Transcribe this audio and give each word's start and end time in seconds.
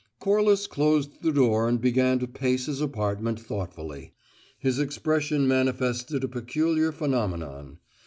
Corliss 0.19 0.65
closed 0.65 1.21
the 1.21 1.31
door 1.31 1.69
and 1.69 1.79
began 1.79 2.17
to 2.17 2.27
pace 2.27 2.65
his 2.65 2.81
apartment 2.81 3.39
thoughtfully. 3.39 4.13
His 4.57 4.79
expression 4.79 5.47
manifested 5.47 6.23
a 6.23 6.27
peculiar 6.27 6.91
phenomenon. 6.91 7.77